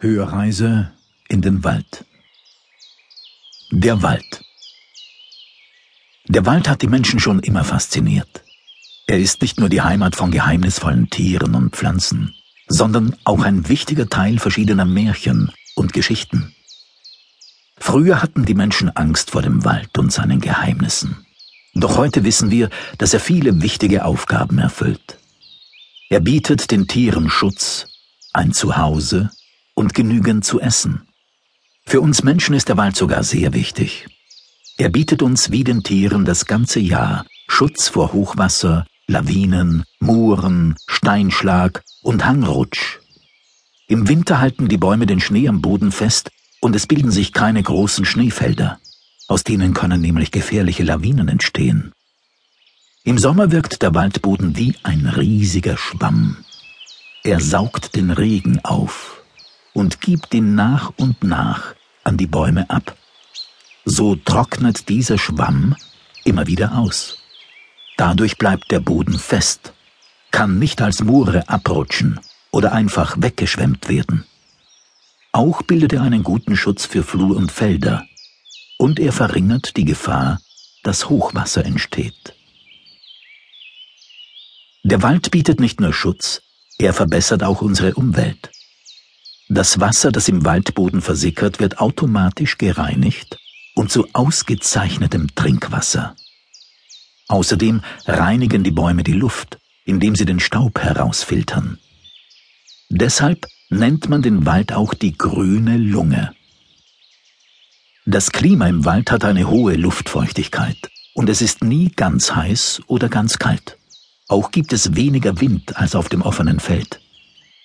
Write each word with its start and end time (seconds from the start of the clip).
Hörreise 0.00 0.92
in 1.28 1.42
den 1.42 1.64
Wald. 1.64 2.04
Der 3.72 4.00
Wald. 4.00 4.44
Der 6.28 6.46
Wald 6.46 6.68
hat 6.68 6.82
die 6.82 6.86
Menschen 6.86 7.18
schon 7.18 7.40
immer 7.40 7.64
fasziniert. 7.64 8.44
Er 9.08 9.18
ist 9.18 9.42
nicht 9.42 9.58
nur 9.58 9.68
die 9.68 9.82
Heimat 9.82 10.14
von 10.14 10.30
geheimnisvollen 10.30 11.10
Tieren 11.10 11.56
und 11.56 11.74
Pflanzen, 11.74 12.32
sondern 12.68 13.16
auch 13.24 13.42
ein 13.42 13.68
wichtiger 13.68 14.08
Teil 14.08 14.38
verschiedener 14.38 14.84
Märchen 14.84 15.50
und 15.74 15.92
Geschichten. 15.92 16.54
Früher 17.76 18.22
hatten 18.22 18.44
die 18.44 18.54
Menschen 18.54 18.90
Angst 18.90 19.32
vor 19.32 19.42
dem 19.42 19.64
Wald 19.64 19.98
und 19.98 20.12
seinen 20.12 20.40
Geheimnissen. 20.40 21.26
Doch 21.74 21.96
heute 21.96 22.22
wissen 22.22 22.52
wir, 22.52 22.70
dass 22.98 23.14
er 23.14 23.20
viele 23.20 23.62
wichtige 23.62 24.04
Aufgaben 24.04 24.60
erfüllt. 24.60 25.18
Er 26.08 26.20
bietet 26.20 26.70
den 26.70 26.86
Tieren 26.86 27.30
Schutz, 27.30 27.88
ein 28.32 28.52
Zuhause 28.52 29.30
und 29.78 29.94
genügend 29.94 30.44
zu 30.44 30.60
essen. 30.60 31.02
Für 31.86 32.00
uns 32.00 32.24
Menschen 32.24 32.52
ist 32.56 32.68
der 32.68 32.76
Wald 32.76 32.96
sogar 32.96 33.22
sehr 33.22 33.54
wichtig. 33.54 34.08
Er 34.76 34.88
bietet 34.88 35.22
uns 35.22 35.52
wie 35.52 35.62
den 35.62 35.84
Tieren 35.84 36.24
das 36.24 36.46
ganze 36.46 36.80
Jahr 36.80 37.24
Schutz 37.46 37.88
vor 37.88 38.12
Hochwasser, 38.12 38.86
Lawinen, 39.06 39.84
Mooren, 40.00 40.74
Steinschlag 40.88 41.84
und 42.02 42.26
Hangrutsch. 42.26 42.98
Im 43.86 44.08
Winter 44.08 44.40
halten 44.40 44.66
die 44.66 44.78
Bäume 44.78 45.06
den 45.06 45.20
Schnee 45.20 45.48
am 45.48 45.62
Boden 45.62 45.92
fest 45.92 46.30
und 46.60 46.74
es 46.74 46.88
bilden 46.88 47.12
sich 47.12 47.32
keine 47.32 47.62
großen 47.62 48.04
Schneefelder. 48.04 48.80
Aus 49.28 49.44
denen 49.44 49.74
können 49.74 50.00
nämlich 50.00 50.32
gefährliche 50.32 50.82
Lawinen 50.82 51.28
entstehen. 51.28 51.92
Im 53.04 53.16
Sommer 53.16 53.52
wirkt 53.52 53.82
der 53.82 53.94
Waldboden 53.94 54.56
wie 54.56 54.74
ein 54.82 55.06
riesiger 55.06 55.76
Schwamm. 55.76 56.36
Er 57.22 57.38
saugt 57.38 57.94
den 57.94 58.10
Regen 58.10 58.58
auf 58.64 59.17
und 59.78 60.00
gibt 60.00 60.34
ihn 60.34 60.56
nach 60.56 60.92
und 60.96 61.22
nach 61.22 61.74
an 62.02 62.16
die 62.16 62.26
Bäume 62.26 62.68
ab. 62.68 62.96
So 63.84 64.16
trocknet 64.16 64.88
dieser 64.88 65.18
Schwamm 65.18 65.76
immer 66.24 66.46
wieder 66.48 66.76
aus. 66.76 67.18
Dadurch 67.96 68.38
bleibt 68.38 68.70
der 68.70 68.80
Boden 68.80 69.18
fest, 69.18 69.72
kann 70.30 70.58
nicht 70.58 70.82
als 70.82 71.02
Mure 71.02 71.48
abrutschen 71.48 72.18
oder 72.50 72.72
einfach 72.72 73.16
weggeschwemmt 73.18 73.88
werden. 73.88 74.24
Auch 75.32 75.62
bildet 75.62 75.92
er 75.92 76.02
einen 76.02 76.24
guten 76.24 76.56
Schutz 76.56 76.84
für 76.84 77.04
Flur 77.04 77.36
und 77.36 77.52
Felder 77.52 78.04
und 78.78 78.98
er 78.98 79.12
verringert 79.12 79.76
die 79.76 79.84
Gefahr, 79.84 80.40
dass 80.82 81.08
Hochwasser 81.08 81.64
entsteht. 81.64 82.34
Der 84.82 85.02
Wald 85.02 85.30
bietet 85.30 85.60
nicht 85.60 85.80
nur 85.80 85.92
Schutz, 85.92 86.42
er 86.78 86.94
verbessert 86.94 87.42
auch 87.42 87.62
unsere 87.62 87.94
Umwelt. 87.94 88.50
Das 89.50 89.80
Wasser, 89.80 90.12
das 90.12 90.28
im 90.28 90.44
Waldboden 90.44 91.00
versickert, 91.00 91.58
wird 91.58 91.78
automatisch 91.78 92.58
gereinigt 92.58 93.38
und 93.74 93.90
zu 93.90 94.06
ausgezeichnetem 94.12 95.34
Trinkwasser. 95.34 96.14
Außerdem 97.28 97.82
reinigen 98.06 98.62
die 98.62 98.70
Bäume 98.70 99.04
die 99.04 99.12
Luft, 99.12 99.58
indem 99.86 100.16
sie 100.16 100.26
den 100.26 100.38
Staub 100.38 100.78
herausfiltern. 100.78 101.78
Deshalb 102.90 103.46
nennt 103.70 104.10
man 104.10 104.20
den 104.20 104.44
Wald 104.44 104.72
auch 104.72 104.92
die 104.92 105.16
grüne 105.16 105.78
Lunge. 105.78 106.34
Das 108.04 108.32
Klima 108.32 108.68
im 108.68 108.84
Wald 108.84 109.10
hat 109.10 109.24
eine 109.24 109.48
hohe 109.48 109.74
Luftfeuchtigkeit 109.74 110.90
und 111.14 111.30
es 111.30 111.40
ist 111.40 111.64
nie 111.64 111.90
ganz 111.90 112.34
heiß 112.34 112.82
oder 112.86 113.08
ganz 113.08 113.38
kalt. 113.38 113.78
Auch 114.28 114.50
gibt 114.50 114.74
es 114.74 114.94
weniger 114.94 115.40
Wind 115.40 115.76
als 115.76 115.94
auf 115.94 116.10
dem 116.10 116.20
offenen 116.20 116.60
Feld. 116.60 117.00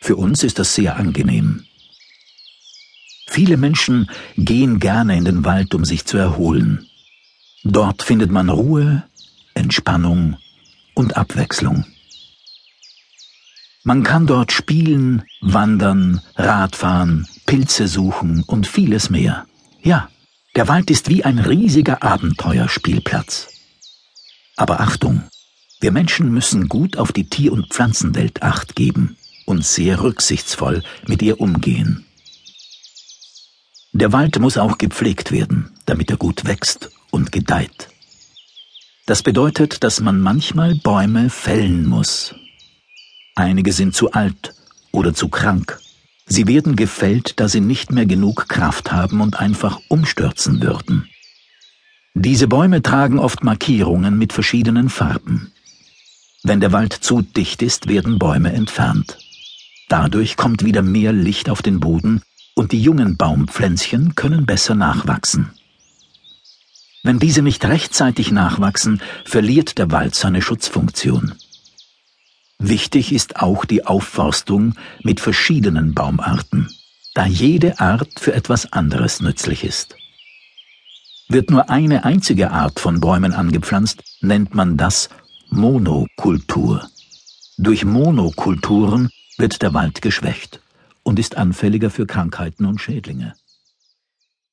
Für 0.00 0.16
uns 0.16 0.42
ist 0.42 0.58
das 0.58 0.74
sehr 0.74 0.96
angenehm. 0.96 1.65
Viele 3.36 3.58
Menschen 3.58 4.08
gehen 4.38 4.78
gerne 4.78 5.14
in 5.14 5.26
den 5.26 5.44
Wald, 5.44 5.74
um 5.74 5.84
sich 5.84 6.06
zu 6.06 6.16
erholen. 6.16 6.86
Dort 7.64 8.02
findet 8.02 8.30
man 8.30 8.48
Ruhe, 8.48 9.04
Entspannung 9.52 10.38
und 10.94 11.18
Abwechslung. 11.18 11.84
Man 13.84 14.04
kann 14.04 14.26
dort 14.26 14.52
spielen, 14.52 15.22
wandern, 15.42 16.22
Radfahren, 16.36 17.28
Pilze 17.44 17.88
suchen 17.88 18.42
und 18.46 18.66
vieles 18.66 19.10
mehr. 19.10 19.44
Ja, 19.82 20.08
der 20.54 20.68
Wald 20.68 20.90
ist 20.90 21.10
wie 21.10 21.22
ein 21.22 21.38
riesiger 21.38 22.02
Abenteuerspielplatz. 22.02 23.48
Aber 24.56 24.80
Achtung, 24.80 25.24
wir 25.80 25.92
Menschen 25.92 26.32
müssen 26.32 26.70
gut 26.70 26.96
auf 26.96 27.12
die 27.12 27.28
Tier- 27.28 27.52
und 27.52 27.68
Pflanzenwelt 27.68 28.42
acht 28.42 28.76
geben 28.76 29.18
und 29.44 29.62
sehr 29.62 30.00
rücksichtsvoll 30.00 30.82
mit 31.06 31.20
ihr 31.20 31.38
umgehen. 31.38 32.06
Der 33.96 34.12
Wald 34.12 34.38
muss 34.40 34.58
auch 34.58 34.76
gepflegt 34.76 35.32
werden, 35.32 35.70
damit 35.86 36.10
er 36.10 36.18
gut 36.18 36.44
wächst 36.44 36.90
und 37.10 37.32
gedeiht. 37.32 37.88
Das 39.06 39.22
bedeutet, 39.22 39.82
dass 39.82 40.02
man 40.02 40.20
manchmal 40.20 40.74
Bäume 40.74 41.30
fällen 41.30 41.86
muss. 41.86 42.34
Einige 43.36 43.72
sind 43.72 43.94
zu 43.94 44.12
alt 44.12 44.54
oder 44.92 45.14
zu 45.14 45.28
krank. 45.28 45.80
Sie 46.26 46.46
werden 46.46 46.76
gefällt, 46.76 47.40
da 47.40 47.48
sie 47.48 47.62
nicht 47.62 47.90
mehr 47.90 48.04
genug 48.04 48.50
Kraft 48.50 48.92
haben 48.92 49.22
und 49.22 49.40
einfach 49.40 49.80
umstürzen 49.88 50.60
würden. 50.60 51.08
Diese 52.12 52.48
Bäume 52.48 52.82
tragen 52.82 53.18
oft 53.18 53.44
Markierungen 53.44 54.18
mit 54.18 54.34
verschiedenen 54.34 54.90
Farben. 54.90 55.52
Wenn 56.42 56.60
der 56.60 56.72
Wald 56.72 56.92
zu 56.92 57.22
dicht 57.22 57.62
ist, 57.62 57.88
werden 57.88 58.18
Bäume 58.18 58.52
entfernt. 58.52 59.16
Dadurch 59.88 60.36
kommt 60.36 60.66
wieder 60.66 60.82
mehr 60.82 61.14
Licht 61.14 61.48
auf 61.48 61.62
den 61.62 61.80
Boden 61.80 62.20
und 62.56 62.72
die 62.72 62.80
jungen 62.80 63.16
Baumpflänzchen 63.16 64.14
können 64.14 64.46
besser 64.46 64.74
nachwachsen. 64.74 65.50
Wenn 67.02 67.18
diese 67.20 67.42
nicht 67.42 67.64
rechtzeitig 67.64 68.32
nachwachsen, 68.32 69.00
verliert 69.24 69.78
der 69.78 69.92
Wald 69.92 70.14
seine 70.14 70.42
Schutzfunktion. 70.42 71.34
Wichtig 72.58 73.12
ist 73.12 73.36
auch 73.36 73.66
die 73.66 73.86
Aufforstung 73.86 74.74
mit 75.02 75.20
verschiedenen 75.20 75.94
Baumarten, 75.94 76.68
da 77.14 77.26
jede 77.26 77.78
Art 77.78 78.18
für 78.18 78.32
etwas 78.32 78.72
anderes 78.72 79.20
nützlich 79.20 79.62
ist. 79.62 79.94
Wird 81.28 81.50
nur 81.50 81.68
eine 81.68 82.04
einzige 82.04 82.50
Art 82.50 82.80
von 82.80 83.00
Bäumen 83.00 83.34
angepflanzt, 83.34 84.02
nennt 84.22 84.54
man 84.54 84.78
das 84.78 85.10
Monokultur. 85.50 86.88
Durch 87.58 87.84
Monokulturen 87.84 89.10
wird 89.36 89.60
der 89.60 89.74
Wald 89.74 90.00
geschwächt 90.00 90.60
und 91.06 91.20
ist 91.20 91.36
anfälliger 91.36 91.88
für 91.88 92.04
Krankheiten 92.04 92.66
und 92.66 92.80
Schädlinge. 92.80 93.34